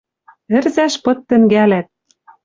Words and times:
Ӹрзӓш 0.57 0.93
пыт 1.03 1.17
тӹнгӓлӓт. 1.27 1.87